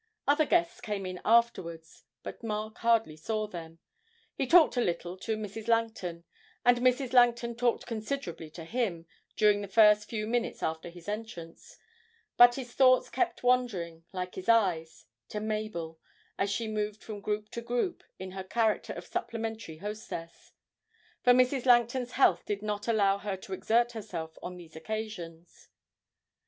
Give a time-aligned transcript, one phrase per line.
[0.27, 3.77] Other guests came in afterwards, but Mark hardly saw them.
[4.33, 5.67] He talked a little to Mrs.
[5.67, 6.23] Langton,
[6.65, 7.13] and Mrs.
[7.13, 9.05] Langton talked considerably to him
[9.37, 11.77] during the first few minutes after his entrance,
[12.35, 15.99] but his thoughts kept wandering, like his eyes, to Mabel
[16.35, 20.51] as she moved from group to group in her character of supplementary hostess,
[21.23, 21.67] for Mrs.
[21.67, 25.69] Langton's health did not allow her to exert herself on these occasions.